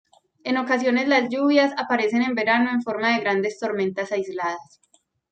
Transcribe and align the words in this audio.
En 0.43 0.57
ocasiones 0.57 1.07
las 1.07 1.29
lluvias 1.29 1.75
aparecen 1.77 2.23
en 2.23 2.33
verano 2.33 2.71
en 2.71 2.81
forma 2.81 3.13
de 3.13 3.19
grandes 3.19 3.59
tormentas 3.59 4.11
aisladas. 4.11 4.81